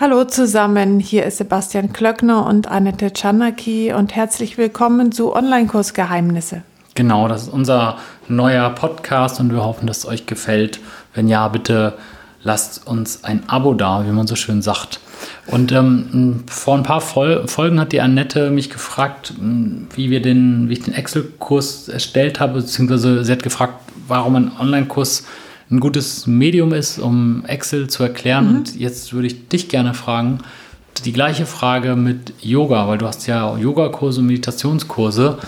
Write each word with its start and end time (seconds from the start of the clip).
Hallo 0.00 0.24
zusammen, 0.24 0.98
hier 0.98 1.24
ist 1.24 1.38
Sebastian 1.38 1.92
Klöckner 1.92 2.46
und 2.46 2.66
Annette 2.66 3.12
Czarnacki 3.12 3.92
und 3.92 4.16
herzlich 4.16 4.58
willkommen 4.58 5.12
zu 5.12 5.36
Online-Kurs 5.36 5.94
Geheimnisse. 5.94 6.62
Genau, 6.96 7.28
das 7.28 7.44
ist 7.44 7.52
unser 7.52 7.98
neuer 8.26 8.70
Podcast 8.70 9.38
und 9.38 9.52
wir 9.52 9.62
hoffen, 9.64 9.86
dass 9.86 9.98
es 9.98 10.06
euch 10.06 10.26
gefällt. 10.26 10.80
Wenn 11.14 11.28
ja, 11.28 11.46
bitte 11.46 11.94
lasst 12.42 12.84
uns 12.88 13.22
ein 13.22 13.48
Abo 13.48 13.72
da, 13.72 14.04
wie 14.04 14.10
man 14.10 14.26
so 14.26 14.34
schön 14.34 14.62
sagt. 14.62 14.98
Und 15.46 15.70
ähm, 15.70 16.42
vor 16.48 16.76
ein 16.76 16.82
paar 16.82 17.00
Vol 17.00 17.46
Folgen 17.46 17.78
hat 17.78 17.92
die 17.92 18.00
Annette 18.00 18.50
mich 18.50 18.70
gefragt, 18.70 19.34
wie, 19.38 20.10
wir 20.10 20.20
den, 20.20 20.68
wie 20.68 20.72
ich 20.72 20.82
den 20.82 20.94
Excel-Kurs 20.94 21.88
erstellt 21.88 22.40
habe, 22.40 22.54
beziehungsweise 22.54 23.24
sie 23.24 23.30
hat 23.30 23.44
gefragt, 23.44 23.74
warum 24.08 24.34
ein 24.34 24.50
Online-Kurs 24.58 25.24
ein 25.74 25.80
gutes 25.80 26.26
Medium 26.26 26.72
ist, 26.72 26.98
um 26.98 27.44
Excel 27.46 27.88
zu 27.88 28.02
erklären. 28.02 28.50
Mhm. 28.50 28.56
Und 28.56 28.76
jetzt 28.76 29.12
würde 29.12 29.26
ich 29.26 29.48
dich 29.48 29.68
gerne 29.68 29.94
fragen, 29.94 30.38
die 31.04 31.12
gleiche 31.12 31.46
Frage 31.46 31.96
mit 31.96 32.32
Yoga, 32.40 32.86
weil 32.88 32.98
du 32.98 33.06
hast 33.06 33.26
ja 33.26 33.56
Yogakurse 33.56 34.20
und 34.20 34.26
Meditationskurse, 34.26 35.38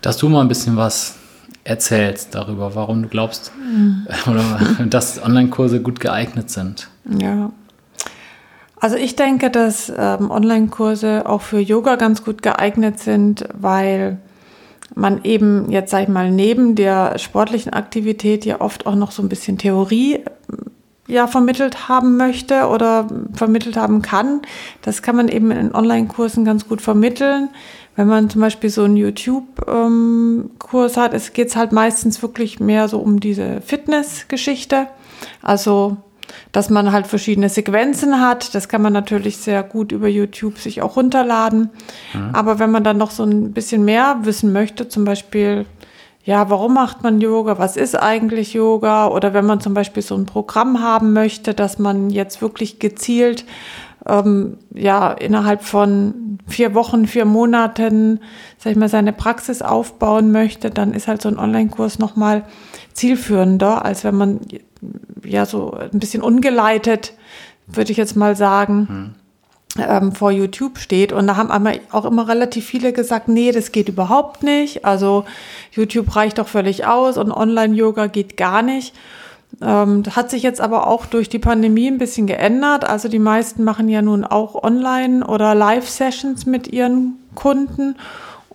dass 0.00 0.16
du 0.16 0.28
mal 0.28 0.42
ein 0.42 0.48
bisschen 0.48 0.76
was 0.76 1.16
erzählst 1.64 2.34
darüber, 2.34 2.74
warum 2.76 3.02
du 3.02 3.08
glaubst, 3.08 3.52
mhm. 3.58 4.06
oder, 4.30 4.60
dass 4.86 5.22
Online-Kurse 5.22 5.82
gut 5.82 5.98
geeignet 5.98 6.50
sind. 6.50 6.88
Ja. 7.18 7.50
Also 8.78 8.96
ich 8.96 9.16
denke, 9.16 9.50
dass 9.50 9.92
ähm, 9.96 10.30
Online-Kurse 10.30 11.28
auch 11.28 11.42
für 11.42 11.58
Yoga 11.58 11.96
ganz 11.96 12.24
gut 12.24 12.42
geeignet 12.42 13.00
sind, 13.00 13.48
weil 13.58 14.18
man 14.94 15.24
eben 15.24 15.70
jetzt, 15.70 15.90
sag 15.90 16.04
ich 16.04 16.08
mal, 16.08 16.30
neben 16.30 16.74
der 16.74 17.18
sportlichen 17.18 17.72
Aktivität 17.72 18.44
ja 18.44 18.60
oft 18.60 18.86
auch 18.86 18.94
noch 18.94 19.10
so 19.10 19.22
ein 19.22 19.28
bisschen 19.28 19.58
Theorie 19.58 20.20
ja 21.08 21.26
vermittelt 21.26 21.88
haben 21.88 22.16
möchte 22.16 22.66
oder 22.66 23.08
vermittelt 23.34 23.76
haben 23.76 24.02
kann. 24.02 24.42
Das 24.82 25.02
kann 25.02 25.16
man 25.16 25.28
eben 25.28 25.50
in 25.50 25.74
Online-Kursen 25.74 26.44
ganz 26.44 26.68
gut 26.68 26.80
vermitteln. 26.80 27.48
Wenn 27.94 28.08
man 28.08 28.28
zum 28.28 28.42
Beispiel 28.42 28.70
so 28.70 28.84
einen 28.84 28.96
YouTube-Kurs 28.96 30.96
hat, 30.96 31.14
es 31.14 31.32
geht 31.32 31.54
halt 31.56 31.72
meistens 31.72 32.20
wirklich 32.22 32.60
mehr 32.60 32.88
so 32.88 32.98
um 32.98 33.20
diese 33.20 33.60
Fitness-Geschichte. 33.62 34.88
Also 35.42 35.96
dass 36.52 36.70
man 36.70 36.92
halt 36.92 37.06
verschiedene 37.06 37.48
Sequenzen 37.48 38.20
hat. 38.20 38.54
Das 38.54 38.68
kann 38.68 38.82
man 38.82 38.92
natürlich 38.92 39.36
sehr 39.38 39.62
gut 39.62 39.92
über 39.92 40.08
YouTube 40.08 40.58
sich 40.58 40.82
auch 40.82 40.96
runterladen. 40.96 41.70
Mhm. 42.14 42.30
Aber 42.32 42.58
wenn 42.58 42.70
man 42.70 42.84
dann 42.84 42.98
noch 42.98 43.10
so 43.10 43.24
ein 43.24 43.52
bisschen 43.52 43.84
mehr 43.84 44.18
wissen 44.22 44.52
möchte, 44.52 44.88
zum 44.88 45.04
Beispiel, 45.04 45.66
ja, 46.24 46.50
warum 46.50 46.74
macht 46.74 47.02
man 47.02 47.20
Yoga? 47.20 47.58
Was 47.58 47.76
ist 47.76 47.94
eigentlich 47.94 48.52
Yoga? 48.52 49.08
Oder 49.08 49.32
wenn 49.32 49.46
man 49.46 49.60
zum 49.60 49.74
Beispiel 49.74 50.02
so 50.02 50.16
ein 50.16 50.26
Programm 50.26 50.80
haben 50.80 51.12
möchte, 51.12 51.54
dass 51.54 51.78
man 51.78 52.10
jetzt 52.10 52.42
wirklich 52.42 52.78
gezielt 52.78 53.44
ähm, 54.06 54.58
ja 54.74 55.12
innerhalb 55.12 55.62
von 55.62 56.38
vier 56.46 56.74
Wochen, 56.74 57.06
vier 57.06 57.24
Monaten, 57.24 58.20
sag 58.58 58.72
ich 58.72 58.78
mal, 58.78 58.88
seine 58.88 59.12
Praxis 59.12 59.62
aufbauen 59.62 60.32
möchte, 60.32 60.70
dann 60.70 60.92
ist 60.92 61.08
halt 61.08 61.22
so 61.22 61.28
ein 61.28 61.38
Online-Kurs 61.38 61.98
nochmal 61.98 62.44
zielführender, 62.92 63.84
als 63.84 64.04
wenn 64.04 64.14
man 64.14 64.40
ja 65.26 65.46
so 65.46 65.72
ein 65.72 65.98
bisschen 65.98 66.22
ungeleitet, 66.22 67.14
würde 67.66 67.90
ich 67.90 67.98
jetzt 67.98 68.16
mal 68.16 68.36
sagen, 68.36 69.14
hm. 69.76 69.84
ähm, 69.88 70.12
vor 70.12 70.30
YouTube 70.30 70.78
steht. 70.78 71.12
Und 71.12 71.26
da 71.26 71.36
haben 71.36 71.50
auch 71.90 72.04
immer 72.04 72.28
relativ 72.28 72.66
viele 72.66 72.92
gesagt, 72.92 73.28
nee, 73.28 73.52
das 73.52 73.72
geht 73.72 73.88
überhaupt 73.88 74.42
nicht. 74.42 74.84
Also 74.84 75.24
YouTube 75.72 76.14
reicht 76.16 76.38
doch 76.38 76.48
völlig 76.48 76.86
aus 76.86 77.18
und 77.18 77.32
Online-Yoga 77.32 78.06
geht 78.06 78.36
gar 78.36 78.62
nicht. 78.62 78.94
Ähm, 79.62 80.02
das 80.02 80.16
hat 80.16 80.30
sich 80.30 80.42
jetzt 80.42 80.60
aber 80.60 80.86
auch 80.86 81.06
durch 81.06 81.28
die 81.28 81.38
Pandemie 81.38 81.88
ein 81.88 81.98
bisschen 81.98 82.26
geändert. 82.26 82.84
Also 82.84 83.08
die 83.08 83.18
meisten 83.18 83.64
machen 83.64 83.88
ja 83.88 84.02
nun 84.02 84.24
auch 84.24 84.62
Online- 84.62 85.26
oder 85.26 85.54
Live-Sessions 85.54 86.46
mit 86.46 86.68
ihren 86.68 87.18
Kunden. 87.34 87.96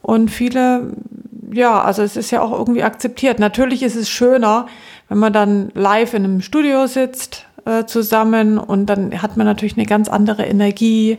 Und 0.02 0.30
viele, 0.30 0.94
ja, 1.52 1.81
also 1.81 2.02
es 2.02 2.16
ist 2.17 2.31
ja 2.31 2.41
auch 2.41 2.52
irgendwie 2.52 2.83
akzeptiert. 2.83 3.39
Natürlich 3.39 3.83
ist 3.83 3.95
es 3.95 4.09
schöner, 4.09 4.67
wenn 5.09 5.17
man 5.17 5.33
dann 5.33 5.71
live 5.73 6.14
in 6.14 6.23
einem 6.23 6.42
Studio 6.42 6.87
sitzt 6.87 7.45
äh, 7.65 7.86
zusammen 7.86 8.58
und 8.58 8.86
dann 8.86 9.21
hat 9.21 9.37
man 9.37 9.45
natürlich 9.45 9.77
eine 9.77 9.86
ganz 9.86 10.08
andere 10.08 10.45
Energie 10.45 11.17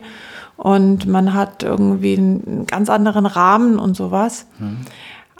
und 0.57 1.07
man 1.07 1.33
hat 1.33 1.63
irgendwie 1.63 2.17
einen 2.17 2.65
ganz 2.67 2.89
anderen 2.89 3.25
Rahmen 3.25 3.79
und 3.79 3.95
sowas. 3.95 4.47
Mhm. 4.59 4.77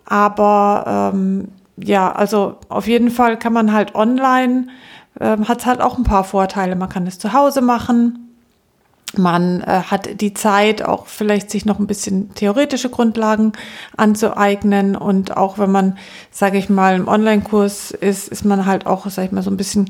Aber 0.05 1.11
ähm, 1.13 1.47
ja, 1.77 2.11
also 2.11 2.57
auf 2.69 2.87
jeden 2.87 3.09
Fall 3.09 3.37
kann 3.37 3.53
man 3.53 3.73
halt 3.73 3.95
online, 3.95 4.67
äh, 5.19 5.37
hat 5.37 5.65
halt 5.65 5.81
auch 5.81 5.97
ein 5.97 6.03
paar 6.03 6.23
Vorteile. 6.23 6.75
Man 6.75 6.89
kann 6.89 7.07
es 7.07 7.19
zu 7.19 7.33
Hause 7.33 7.61
machen. 7.61 8.22
Man 9.15 9.61
äh, 9.61 9.83
hat 9.83 10.21
die 10.21 10.33
Zeit, 10.33 10.83
auch 10.83 11.07
vielleicht 11.07 11.51
sich 11.51 11.65
noch 11.65 11.79
ein 11.79 11.87
bisschen 11.87 12.33
theoretische 12.33 12.89
Grundlagen 12.89 13.53
anzueignen. 13.95 14.95
Und 14.95 15.37
auch 15.37 15.57
wenn 15.57 15.71
man, 15.71 15.97
sage 16.31 16.57
ich 16.57 16.69
mal, 16.69 16.95
im 16.95 17.07
Online-Kurs 17.07 17.91
ist, 17.91 18.27
ist 18.27 18.45
man 18.45 18.65
halt 18.65 18.85
auch, 18.85 19.07
sage 19.09 19.27
ich 19.27 19.31
mal, 19.31 19.43
so 19.43 19.51
ein 19.51 19.57
bisschen 19.57 19.89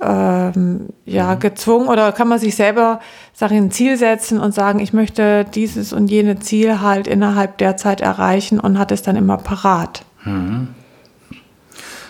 ähm, 0.00 0.88
ja, 1.04 1.34
mhm. 1.34 1.40
gezwungen 1.40 1.88
oder 1.88 2.12
kann 2.12 2.28
man 2.28 2.38
sich 2.38 2.54
selber, 2.54 3.00
sage 3.32 3.54
ich, 3.54 3.60
ein 3.60 3.70
Ziel 3.70 3.96
setzen 3.96 4.38
und 4.38 4.54
sagen, 4.54 4.80
ich 4.80 4.92
möchte 4.92 5.44
dieses 5.44 5.92
und 5.92 6.08
jene 6.08 6.38
Ziel 6.38 6.80
halt 6.80 7.06
innerhalb 7.06 7.58
der 7.58 7.76
Zeit 7.76 8.00
erreichen 8.00 8.60
und 8.60 8.78
hat 8.78 8.92
es 8.92 9.02
dann 9.02 9.16
immer 9.16 9.36
parat. 9.36 10.02
Mhm. 10.24 10.68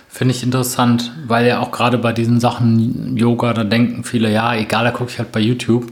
Finde 0.09 0.35
ich 0.35 0.43
interessant, 0.43 1.13
weil 1.27 1.47
ja 1.47 1.61
auch 1.61 1.71
gerade 1.71 1.97
bei 1.97 2.13
diesen 2.13 2.41
Sachen 2.41 3.17
Yoga, 3.17 3.55
da 3.55 3.65
denken 3.65 4.05
viele, 4.05 4.31
ja, 4.31 4.55
egal, 4.55 4.85
da 4.85 4.91
gucke 4.91 5.11
ich 5.11 5.19
halt 5.19 5.33
bei 5.33 5.41
YouTube. 5.41 5.87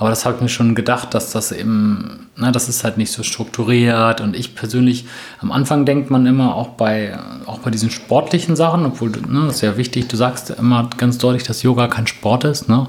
Aber 0.00 0.08
das 0.08 0.24
habe 0.24 0.36
ich 0.36 0.40
mir 0.40 0.48
schon 0.48 0.74
gedacht, 0.74 1.12
dass 1.12 1.30
das 1.30 1.52
eben, 1.52 2.30
na, 2.34 2.50
das 2.50 2.70
ist 2.70 2.84
halt 2.84 2.96
nicht 2.96 3.12
so 3.12 3.22
strukturiert. 3.22 4.22
Und 4.22 4.34
ich 4.34 4.54
persönlich, 4.54 5.04
am 5.40 5.52
Anfang 5.52 5.84
denkt 5.84 6.10
man 6.10 6.24
immer 6.24 6.54
auch 6.54 6.68
bei, 6.68 7.18
auch 7.44 7.58
bei 7.58 7.70
diesen 7.70 7.90
sportlichen 7.90 8.56
Sachen, 8.56 8.86
obwohl, 8.86 9.10
ne, 9.10 9.44
das 9.44 9.56
ist 9.56 9.60
ja 9.60 9.76
wichtig, 9.76 10.08
du 10.08 10.16
sagst 10.16 10.48
immer 10.48 10.88
ganz 10.96 11.18
deutlich, 11.18 11.42
dass 11.42 11.62
Yoga 11.62 11.86
kein 11.86 12.06
Sport 12.06 12.44
ist, 12.44 12.66
ne? 12.66 12.88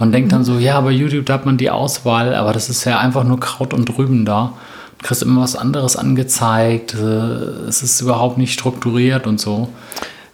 Man 0.00 0.10
denkt 0.10 0.32
dann 0.32 0.42
so, 0.42 0.58
ja, 0.58 0.80
bei 0.80 0.90
YouTube 0.90 1.26
da 1.26 1.34
hat 1.34 1.46
man 1.46 1.56
die 1.56 1.70
Auswahl, 1.70 2.34
aber 2.34 2.52
das 2.52 2.68
ist 2.68 2.84
ja 2.84 2.98
einfach 2.98 3.22
nur 3.22 3.38
Kraut 3.38 3.72
und 3.72 3.96
Rüben 3.96 4.24
da. 4.24 4.54
Du 4.98 5.06
kriegst 5.06 5.22
immer 5.22 5.42
was 5.42 5.54
anderes 5.54 5.94
angezeigt, 5.94 6.94
äh, 6.94 7.68
es 7.68 7.84
ist 7.84 8.00
überhaupt 8.00 8.38
nicht 8.38 8.52
strukturiert 8.54 9.28
und 9.28 9.38
so. 9.38 9.68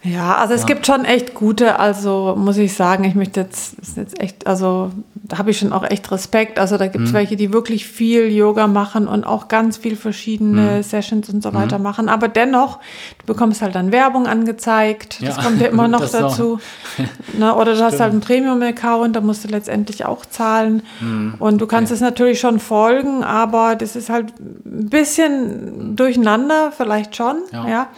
Ja, 0.03 0.37
also 0.37 0.55
es 0.55 0.63
ja. 0.63 0.67
gibt 0.69 0.87
schon 0.87 1.05
echt 1.05 1.35
gute, 1.35 1.79
also 1.79 2.37
muss 2.39 2.57
ich 2.57 2.75
sagen, 2.75 3.05
ich 3.05 3.15
möchte 3.15 3.41
jetzt, 3.41 3.79
ist 3.81 3.97
jetzt 3.99 4.19
echt, 4.21 4.47
also 4.47 4.93
da 5.29 5.39
habe 5.39 5.51
ich 5.51 5.59
schon 5.59 5.73
auch 5.73 5.83
echt 5.83 6.11
Respekt. 6.11 6.59
Also 6.59 6.77
da 6.77 6.87
gibt 6.87 7.05
es 7.05 7.11
mhm. 7.11 7.17
welche, 7.17 7.37
die 7.37 7.53
wirklich 7.53 7.87
viel 7.87 8.31
Yoga 8.31 8.67
machen 8.67 9.09
und 9.09 9.25
auch 9.25 9.49
ganz 9.49 9.77
viel 9.77 9.97
verschiedene 9.97 10.77
mhm. 10.77 10.83
Sessions 10.83 11.29
und 11.29 11.43
so 11.43 11.55
weiter 11.55 11.79
mhm. 11.79 11.85
machen. 11.85 12.09
Aber 12.09 12.29
dennoch, 12.29 12.79
du 13.19 13.27
bekommst 13.27 13.63
halt 13.63 13.75
dann 13.75 13.93
Werbung 13.93 14.27
angezeigt. 14.27 15.19
Das 15.23 15.37
ja. 15.37 15.43
kommt 15.43 15.61
ja 15.61 15.69
immer 15.69 15.89
noch 15.89 16.09
dazu. 16.09 16.59
Na, 17.39 17.57
oder 17.57 17.73
du 17.73 17.77
Stimmt. 17.77 17.93
hast 17.93 18.01
halt 18.01 18.13
einen 18.13 18.21
Premium-Account, 18.21 19.17
da 19.17 19.21
musst 19.21 19.45
du 19.45 19.49
letztendlich 19.49 20.05
auch 20.05 20.27
zahlen. 20.27 20.83
Mhm. 21.01 21.35
Und 21.39 21.61
du 21.61 21.67
kannst 21.67 21.93
es 21.93 21.99
okay. 21.99 22.11
natürlich 22.11 22.41
schon 22.41 22.61
folgen, 22.61 23.25
aber 23.25 23.77
das 23.77 23.97
ist 23.97 24.11
halt 24.11 24.33
ein 24.41 24.89
bisschen 24.89 25.97
durcheinander, 25.97 26.73
vielleicht 26.77 27.17
schon. 27.17 27.37
ja. 27.53 27.69
ja. 27.69 27.89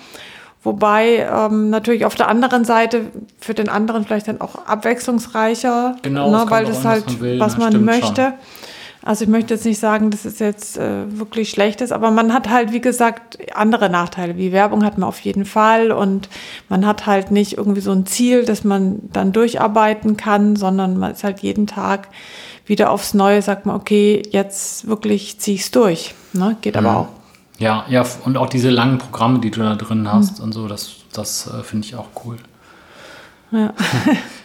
Wobei 0.65 1.27
ähm, 1.33 1.71
natürlich 1.71 2.05
auf 2.05 2.17
der 2.17 2.29
anderen 2.29 2.65
Seite 2.65 3.07
für 3.49 3.55
den 3.55 3.71
anderen 3.71 4.05
vielleicht 4.05 4.29
dann 4.29 4.43
auch 4.43 4.67
abwechslungsreicher, 4.67 5.97
genau, 6.03 6.31
ne, 6.31 6.45
weil 6.51 6.67
das 6.67 6.85
halt, 6.85 7.19
will, 7.19 7.41
was 7.41 7.57
man 7.57 7.83
möchte. 7.83 8.23
Schon. 8.23 8.35
Also 9.03 9.25
ich 9.25 9.31
möchte 9.31 9.55
jetzt 9.55 9.65
nicht 9.65 9.79
sagen, 9.79 10.11
dass 10.11 10.27
es 10.27 10.39
jetzt 10.39 10.77
äh, 10.77 11.19
wirklich 11.19 11.49
schlecht 11.49 11.81
ist, 11.81 11.93
aber 11.93 12.11
man 12.11 12.35
hat 12.35 12.51
halt, 12.51 12.73
wie 12.73 12.81
gesagt, 12.83 13.39
andere 13.55 13.89
Nachteile. 13.89 14.37
Wie 14.37 14.53
Werbung 14.53 14.85
hat 14.85 14.99
man 14.99 15.09
auf 15.09 15.21
jeden 15.21 15.47
Fall 15.47 15.93
und 15.93 16.29
man 16.69 16.85
hat 16.85 17.07
halt 17.07 17.31
nicht 17.31 17.57
irgendwie 17.57 17.81
so 17.81 17.91
ein 17.91 18.05
Ziel, 18.05 18.45
dass 18.45 18.65
man 18.65 18.99
dann 19.11 19.33
durcharbeiten 19.33 20.19
kann, 20.19 20.57
sondern 20.57 20.99
man 20.99 21.13
ist 21.13 21.25
halt 21.25 21.41
jeden 21.41 21.67
Tag 21.67 22.09
wieder 22.67 22.91
aufs 22.91 23.15
Neue, 23.15 23.41
sagt 23.41 23.65
man, 23.65 23.77
okay, 23.77 24.23
jetzt 24.31 24.87
wirklich 24.87 25.41
ziehe 25.41 25.55
ich 25.55 25.63
es 25.63 25.71
durch. 25.71 26.15
Ne? 26.35 26.59
Geht 26.61 26.77
aber 26.77 26.95
auch. 26.95 27.09
Ja, 27.59 27.87
ja, 27.89 28.05
und 28.27 28.37
auch 28.37 28.51
diese 28.51 28.69
langen 28.69 28.99
Programme, 28.99 29.39
die 29.39 29.51
du 29.51 29.61
da 29.61 29.75
drin 29.75 30.13
hast 30.13 30.39
mhm. 30.39 30.45
und 30.45 30.53
so, 30.53 30.69
das, 30.69 30.97
das 31.15 31.47
äh, 31.47 31.63
finde 31.63 31.87
ich 31.87 31.95
auch 31.97 32.09
cool. 32.27 32.37
Ja, 33.51 33.73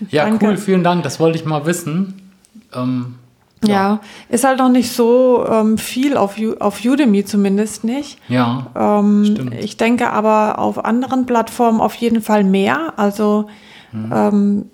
ja 0.09 0.37
cool, 0.41 0.57
vielen 0.57 0.83
Dank, 0.83 1.03
das 1.03 1.19
wollte 1.19 1.37
ich 1.37 1.45
mal 1.45 1.65
wissen. 1.65 2.31
Ähm, 2.73 3.15
ja. 3.63 3.69
ja. 3.69 3.99
ist 4.29 4.43
halt 4.43 4.59
noch 4.59 4.69
nicht 4.69 4.91
so 4.91 5.45
ähm, 5.49 5.77
viel 5.77 6.17
auf, 6.17 6.35
auf 6.59 6.83
Udemy 6.83 7.25
zumindest 7.25 7.83
nicht. 7.83 8.19
Ja. 8.27 8.67
Ähm, 8.75 9.25
stimmt. 9.25 9.55
Ich 9.55 9.77
denke 9.77 10.11
aber 10.11 10.59
auf 10.59 10.83
anderen 10.83 11.25
Plattformen 11.25 11.79
auf 11.81 11.95
jeden 11.95 12.21
Fall 12.21 12.43
mehr. 12.43 12.93
Also 12.97 13.47
mhm. 13.91 14.69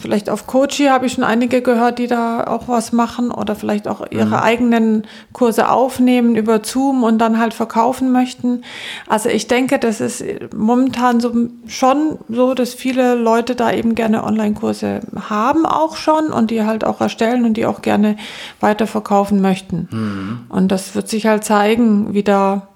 Vielleicht 0.00 0.30
auf 0.30 0.46
Coachy 0.46 0.86
habe 0.86 1.06
ich 1.06 1.12
schon 1.12 1.24
einige 1.24 1.62
gehört, 1.62 1.98
die 1.98 2.06
da 2.06 2.44
auch 2.44 2.68
was 2.68 2.92
machen 2.92 3.30
oder 3.30 3.54
vielleicht 3.56 3.88
auch 3.88 4.04
ihre 4.10 4.26
mhm. 4.26 4.34
eigenen 4.34 5.02
Kurse 5.32 5.70
aufnehmen 5.70 6.36
über 6.36 6.60
Zoom 6.62 7.04
und 7.04 7.18
dann 7.18 7.38
halt 7.38 7.54
verkaufen 7.54 8.12
möchten. 8.12 8.62
Also 9.06 9.28
ich 9.28 9.46
denke, 9.46 9.78
das 9.78 10.00
ist 10.00 10.24
momentan 10.54 11.20
so 11.20 11.32
schon 11.66 12.18
so, 12.28 12.54
dass 12.54 12.74
viele 12.74 13.14
Leute 13.14 13.54
da 13.54 13.72
eben 13.72 13.94
gerne 13.94 14.24
Online-Kurse 14.24 15.00
haben 15.28 15.66
auch 15.66 15.96
schon 15.96 16.26
und 16.26 16.50
die 16.50 16.64
halt 16.64 16.84
auch 16.84 17.00
erstellen 17.00 17.44
und 17.44 17.56
die 17.56 17.66
auch 17.66 17.82
gerne 17.82 18.16
weiter 18.60 18.86
verkaufen 18.86 19.40
möchten. 19.40 19.88
Mhm. 19.90 20.40
Und 20.48 20.68
das 20.72 20.94
wird 20.94 21.08
sich 21.08 21.26
halt 21.26 21.44
zeigen, 21.44 22.14
wie 22.14 22.22
da 22.22 22.68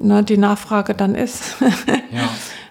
ne, 0.00 0.22
die 0.22 0.38
Nachfrage 0.38 0.94
dann 0.94 1.14
ist. 1.14 1.56
ja. 1.60 2.28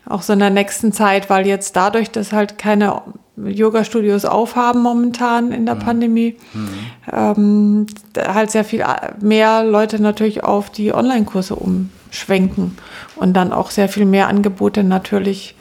Auch 0.10 0.24
so 0.24 0.34
in 0.34 0.40
der 0.40 0.50
nächsten 0.50 0.92
Zeit, 0.92 1.30
weil 1.30 1.46
jetzt 1.46 1.76
dadurch, 1.76 2.10
dass 2.10 2.34
halt 2.34 2.58
keine 2.58 3.02
Yoga-Studios 3.46 4.26
aufhaben 4.26 4.82
momentan 4.82 5.52
in 5.52 5.66
der 5.66 5.76
mhm. 5.76 5.80
Pandemie, 5.80 6.38
mhm. 6.54 6.70
Ähm, 7.12 7.88
halt 8.18 8.52
sehr 8.52 8.64
viel 8.64 8.86
mehr 9.22 9.64
Leute 9.64 10.02
natürlich 10.02 10.44
auf 10.44 10.70
die 10.70 10.94
Online-Kurse 10.94 11.56
umschwenken 11.56 12.78
und 13.16 13.34
dann 13.34 13.52
auch 13.52 13.72
sehr 13.72 13.90
viel 13.90 14.06
mehr 14.06 14.28
Angebote 14.28 14.84
natürlich 14.84 15.56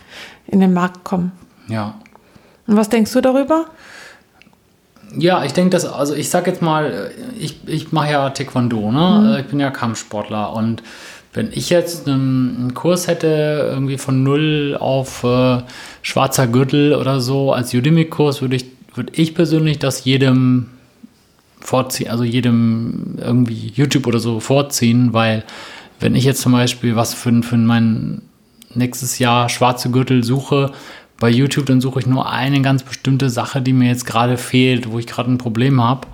in 0.46 0.60
den 0.60 0.72
Markt 0.72 1.04
kommen. 1.04 1.32
Ja. 1.68 1.94
Und 2.66 2.76
was 2.76 2.88
denkst 2.88 3.12
du 3.12 3.20
darüber? 3.20 3.66
Ja, 5.16 5.44
ich 5.44 5.52
denke, 5.52 5.70
dass, 5.70 5.84
also 5.84 6.14
ich 6.14 6.28
sag 6.28 6.46
jetzt 6.46 6.60
mal, 6.60 7.10
ich, 7.38 7.56
ich 7.66 7.92
mache 7.92 8.12
ja 8.12 8.30
Taekwondo, 8.30 8.92
ne? 8.92 9.32
Mhm. 9.32 9.40
Ich 9.40 9.46
bin 9.46 9.60
ja 9.60 9.70
Kampfsportler 9.70 10.52
und 10.52 10.82
wenn 11.32 11.50
ich 11.52 11.70
jetzt 11.70 12.08
einen, 12.08 12.72
Kurs 12.74 13.06
hätte, 13.06 13.70
irgendwie 13.70 13.98
von 13.98 14.22
null 14.22 14.76
auf 14.78 15.24
äh, 15.24 15.58
schwarzer 16.02 16.46
Gürtel 16.46 16.94
oder 16.94 17.20
so, 17.20 17.52
als 17.52 17.72
Udemy-Kurs, 17.74 18.40
würde 18.42 18.56
ich, 18.56 18.66
würd 18.94 19.16
ich 19.16 19.34
persönlich 19.34 19.78
das 19.78 20.04
jedem 20.04 20.66
vorziehen, 21.60 22.10
also 22.10 22.24
jedem 22.24 23.16
irgendwie 23.18 23.72
YouTube 23.74 24.06
oder 24.06 24.18
so 24.18 24.40
vorziehen, 24.40 25.12
weil 25.12 25.44
wenn 26.00 26.14
ich 26.14 26.24
jetzt 26.24 26.40
zum 26.40 26.52
Beispiel 26.52 26.96
was 26.96 27.14
für, 27.14 27.42
für 27.42 27.56
mein 27.56 28.22
nächstes 28.74 29.18
Jahr 29.18 29.48
schwarze 29.48 29.90
Gürtel 29.90 30.24
suche, 30.24 30.72
bei 31.18 31.28
YouTube, 31.28 31.66
dann 31.66 31.80
suche 31.80 32.00
ich 32.00 32.06
nur 32.06 32.30
eine 32.30 32.62
ganz 32.62 32.82
bestimmte 32.82 33.30
Sache, 33.30 33.60
die 33.60 33.72
mir 33.72 33.88
jetzt 33.88 34.06
gerade 34.06 34.36
fehlt, 34.36 34.90
wo 34.90 34.98
ich 34.98 35.06
gerade 35.06 35.30
ein 35.30 35.38
Problem 35.38 35.82
habe. 35.82 36.06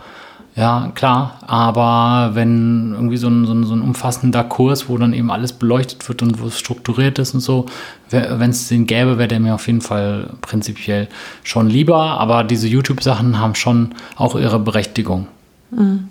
Ja, 0.56 0.92
klar, 0.94 1.40
aber 1.48 2.36
wenn 2.36 2.92
irgendwie 2.92 3.16
so 3.16 3.26
ein, 3.26 3.44
so, 3.44 3.52
ein, 3.52 3.64
so 3.64 3.74
ein 3.74 3.82
umfassender 3.82 4.44
Kurs, 4.44 4.88
wo 4.88 4.96
dann 4.96 5.12
eben 5.12 5.32
alles 5.32 5.52
beleuchtet 5.52 6.08
wird 6.08 6.22
und 6.22 6.40
wo 6.40 6.46
es 6.46 6.60
strukturiert 6.60 7.18
ist 7.18 7.34
und 7.34 7.40
so, 7.40 7.66
wenn 8.10 8.50
es 8.50 8.68
den 8.68 8.86
gäbe, 8.86 9.18
wäre 9.18 9.26
der 9.26 9.40
mir 9.40 9.56
auf 9.56 9.66
jeden 9.66 9.80
Fall 9.80 10.30
prinzipiell 10.42 11.08
schon 11.42 11.68
lieber, 11.68 12.20
aber 12.20 12.44
diese 12.44 12.68
YouTube-Sachen 12.68 13.40
haben 13.40 13.56
schon 13.56 13.96
auch 14.14 14.36
ihre 14.36 14.60
Berechtigung. 14.60 15.26
Mhm. 15.72 16.08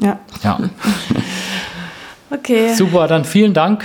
Ja. 0.00 0.20
Ja. 0.44 0.60
okay. 2.30 2.72
Super, 2.72 3.08
dann 3.08 3.24
vielen 3.24 3.52
Dank 3.52 3.84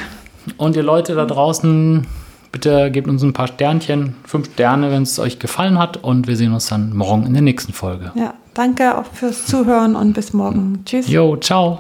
und 0.57 0.75
ihr 0.75 0.83
Leute 0.83 1.16
da 1.16 1.25
draußen, 1.25 2.06
bitte 2.51 2.92
gebt 2.92 3.07
uns 3.07 3.24
ein 3.24 3.33
paar 3.33 3.48
Sternchen, 3.48 4.15
fünf 4.25 4.51
Sterne, 4.53 4.92
wenn 4.92 5.03
es 5.03 5.19
euch 5.19 5.39
gefallen 5.39 5.80
hat 5.80 5.98
und 5.98 6.27
wir 6.27 6.36
sehen 6.36 6.53
uns 6.53 6.68
dann 6.68 6.95
morgen 6.95 7.25
in 7.25 7.33
der 7.33 7.42
nächsten 7.42 7.74
Folge. 7.74 8.12
Ja. 8.15 8.33
Danke 8.53 8.98
auch 8.98 9.06
fürs 9.06 9.45
Zuhören 9.45 9.95
und 9.95 10.13
bis 10.13 10.33
morgen. 10.33 10.83
Tschüss. 10.86 11.07
Jo, 11.07 11.38
ciao. 11.38 11.80